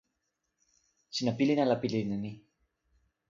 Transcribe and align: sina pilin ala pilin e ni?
sina 1.15 1.31
pilin 1.39 1.59
ala 1.63 1.75
pilin 1.81 2.09
e 2.15 2.17
ni? 2.23 2.33